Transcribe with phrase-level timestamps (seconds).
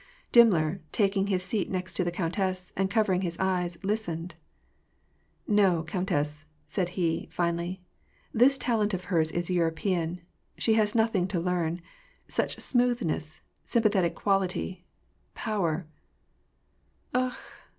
[0.31, 4.33] Dimmler, taking his seat next the countess, and covering his eyes, listened.
[5.47, 7.83] "No, countess," said he, finally,
[8.33, 10.19] "this talent of hers is European;
[10.57, 11.81] she has nothing to learn;
[12.27, 14.85] such smoothness, sympar thetic quality,
[15.35, 15.85] power
[17.13, 17.37] "—"Akh!